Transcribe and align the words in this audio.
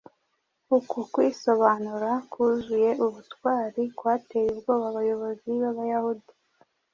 Uku 0.77 0.97
kwisobanura 1.13 2.11
kuzuye 2.31 2.91
ubutwari 3.05 3.81
kwateye 3.97 4.47
ubwoba 4.53 4.85
abayobozi 4.91 5.47
b’Abayahudi. 5.61 6.31